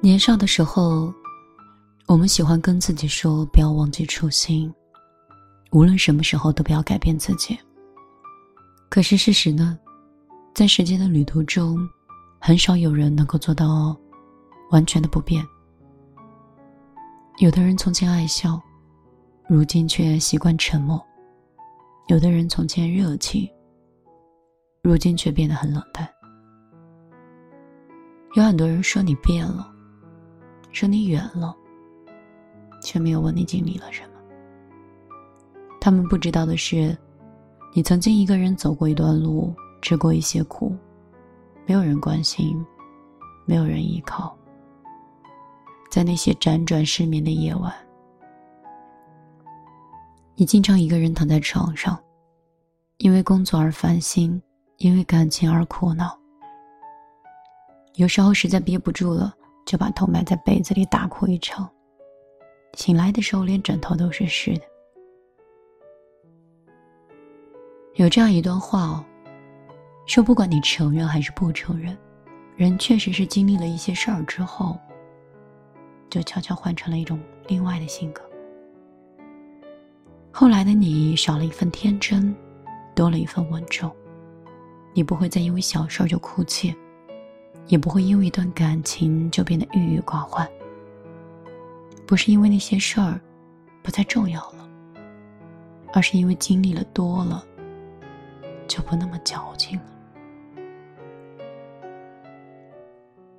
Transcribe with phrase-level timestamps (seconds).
[0.00, 1.12] 年少的时候，
[2.06, 4.72] 我们喜欢跟自己说不要忘记初心，
[5.72, 7.58] 无论什么时候都不要改变自己。
[8.88, 9.76] 可是事实呢，
[10.54, 11.76] 在时间的旅途中，
[12.38, 13.96] 很少有人能够做到
[14.70, 15.44] 完全的不变。
[17.38, 18.60] 有的人从前爱笑，
[19.48, 20.96] 如今却习惯沉默；
[22.06, 23.48] 有的人从前热情，
[24.80, 26.08] 如今却变得很冷淡。
[28.34, 29.74] 有很多人说你变了，
[30.72, 31.54] 说你远了，
[32.82, 34.08] 却没有问你经历了什么。
[35.80, 36.96] 他们不知道的是。
[37.74, 40.74] 你曾经一个人走过一段路，吃过一些苦，
[41.66, 42.64] 没有人关心，
[43.44, 44.34] 没有人依靠。
[45.90, 47.72] 在那些辗转失眠的夜晚，
[50.34, 51.96] 你经常一个人躺在床上，
[52.96, 54.42] 因为工作而烦心，
[54.78, 56.18] 因为感情而苦恼。
[57.96, 59.32] 有时候实在憋不住了，
[59.68, 61.68] 就把头埋在被子里大哭一场。
[62.72, 64.62] 醒来的时候，连枕头都是湿的。
[67.96, 69.04] 有这样一段话哦，
[70.06, 71.94] 说不管你承认还是不承认，
[72.56, 74.74] 人确实是经历了一些事儿之后，
[76.08, 78.22] 就悄悄换成了一种另外的性格。
[80.32, 82.34] 后来的你少了一份天真，
[82.94, 83.94] 多了一份稳重。
[84.94, 86.74] 你不会再因为小事儿就哭泣，
[87.68, 90.46] 也不会因为一段感情就变得郁郁寡欢。
[92.06, 93.20] 不是因为那些事儿
[93.82, 94.68] 不再重要了，
[95.92, 97.44] 而是因为经历了多了。
[98.66, 99.86] 就不那么矫情了。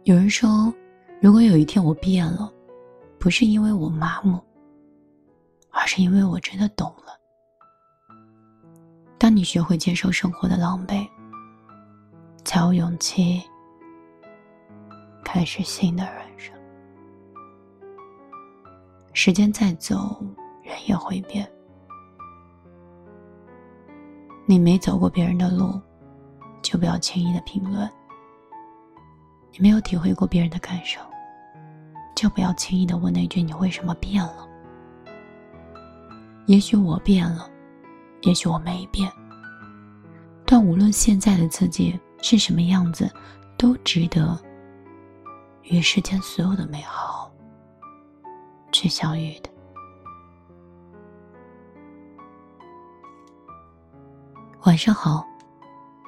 [0.06, 0.74] 有人说，
[1.22, 2.52] 如果有一天我变了，
[3.20, 4.40] 不是因为我麻木，
[5.70, 7.16] 而是因为我真的懂了。
[9.20, 11.08] 当你学会接受生活的狼狈，
[12.44, 13.44] 才有勇气
[15.32, 16.52] 开始新的人生。
[19.14, 20.20] 时间在走，
[20.64, 21.48] 人也会变。
[24.48, 25.80] 你没走过别人的路，
[26.64, 27.88] 就不要轻易的评论；
[29.52, 31.00] 你没有体会过别人的感受，
[32.16, 34.50] 就不要轻易的问那句“你为什么变了”。
[36.48, 37.48] 也许我变了，
[38.24, 39.08] 也许我没变，
[40.44, 43.08] 但无论现在的自己是什么样子，
[43.56, 44.36] 都值得
[45.70, 47.32] 与世间所有的美好
[48.72, 49.50] 去相遇的。
[54.66, 55.24] 晚上好，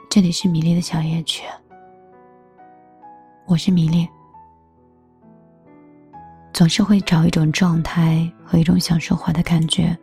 [0.09, 1.43] 这里是米粒的小夜曲。
[3.45, 4.09] 我是米粒，
[6.51, 9.95] 总是会找一种状态和一种想说话的感觉，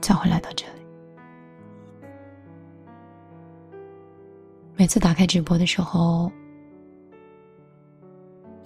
[0.00, 0.82] 才会来到这里。
[4.74, 6.30] 每次打开直播的时候，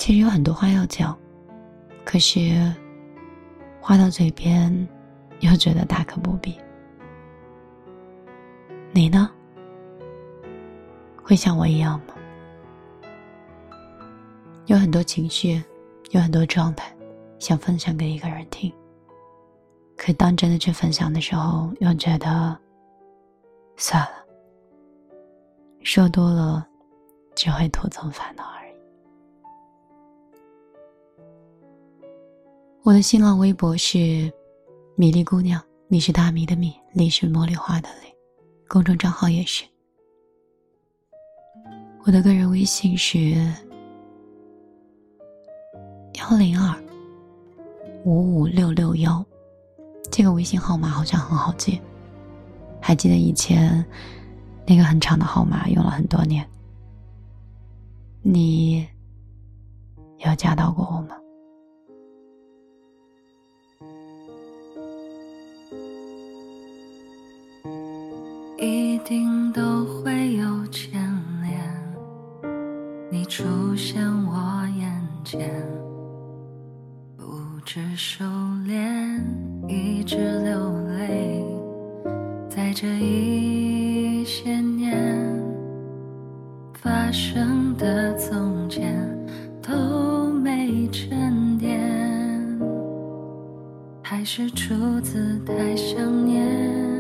[0.07, 1.19] 其实有很多话要讲，
[2.05, 2.73] 可是
[3.81, 4.87] 话到嘴边，
[5.41, 6.57] 又觉得大可不必。
[8.93, 9.29] 你呢？
[11.25, 12.15] 会像我一样吗？
[14.67, 15.61] 有很多情绪，
[16.13, 16.95] 有很多状态，
[17.41, 18.73] 想分享给一个人听。
[19.97, 22.57] 可当真的去分享的时候，又觉得
[23.77, 24.25] 算了，
[25.83, 26.65] 说多了
[27.35, 28.45] 只会徒增烦恼
[32.87, 34.33] 我的新浪微博是
[34.95, 38.07] 米粒姑娘，你是大米的米，粒是茉莉花的粒。
[38.69, 39.65] 公众账号也是，
[42.05, 43.35] 我的个人微信是
[46.15, 46.81] 幺零二
[48.05, 49.27] 五五六六幺，
[50.09, 51.81] 这个微信号码好像很好记，
[52.81, 53.85] 还记得以前
[54.65, 56.49] 那个很长的号码用了很多年。
[58.23, 58.87] 你
[60.25, 61.17] 有加到过我吗？
[68.67, 71.01] 一定都会有牵
[71.41, 71.63] 连，
[73.09, 73.45] 你出
[73.77, 74.91] 现我眼
[75.25, 75.49] 前，
[77.17, 77.25] 不
[77.65, 78.25] 知收
[78.67, 79.21] 敛，
[79.69, 81.45] 一直流泪，
[82.49, 84.97] 在这一些年
[86.75, 89.09] 发生的从前
[89.63, 91.81] 都没沉淀，
[94.03, 96.96] 还是出自太想念。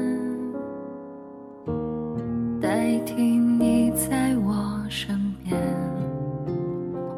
[3.06, 5.56] 听你在我身边，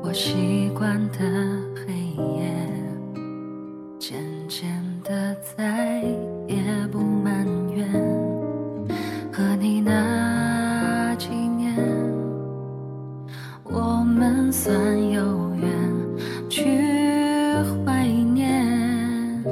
[0.03, 1.19] 我习惯的
[1.75, 1.95] 黑
[2.37, 2.53] 夜，
[3.99, 4.69] 渐渐
[5.03, 6.03] 的再
[6.47, 6.63] 也
[6.93, 7.89] 不埋怨。
[9.33, 11.75] 和你那几年，
[13.65, 14.77] 我们算
[15.11, 15.71] 有缘，
[16.51, 16.65] 去
[17.87, 19.43] 怀念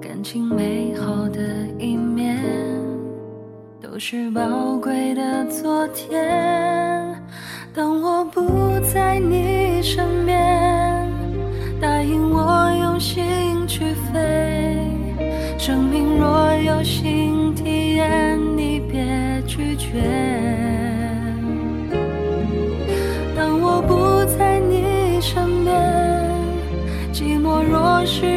[0.00, 2.11] 感情美好的一面。
[3.92, 4.40] 都是宝
[4.80, 7.14] 贵的昨天。
[7.74, 11.06] 当我不在你身边，
[11.78, 13.22] 答应我用心
[13.66, 14.78] 去飞。
[15.58, 20.00] 生命若有新体验，你别拒绝。
[23.36, 25.76] 当我不在你身边，
[27.12, 28.31] 寂寞若是。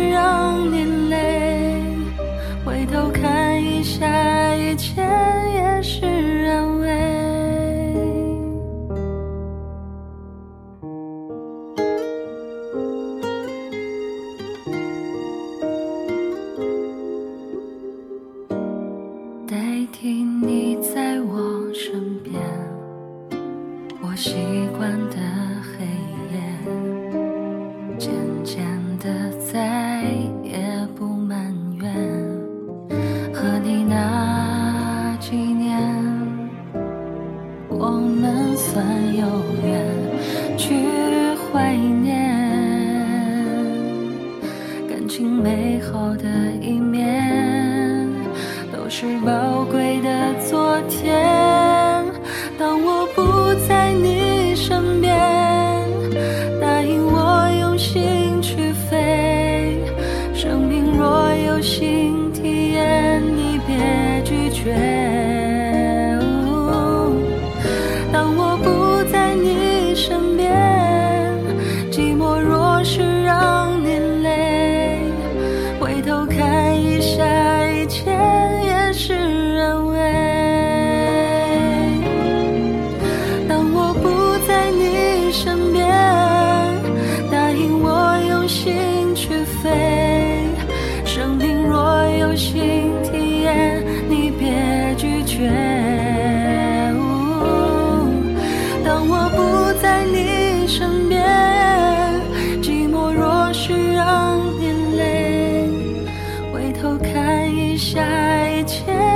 [28.46, 28.85] 间。
[99.30, 101.24] 不在你身边，
[102.62, 105.70] 寂寞若需让眼泪，
[106.54, 108.02] 回头看一下
[108.50, 109.15] 一切。